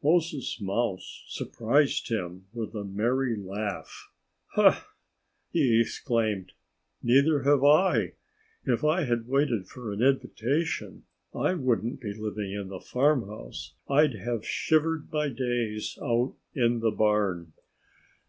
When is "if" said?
8.64-8.84